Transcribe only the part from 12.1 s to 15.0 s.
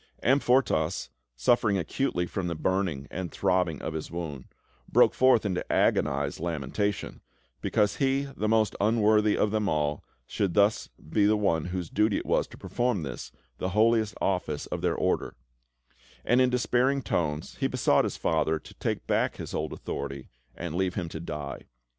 it was to perform this, the holiest office of their